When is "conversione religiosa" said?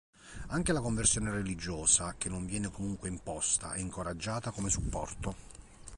0.81-2.15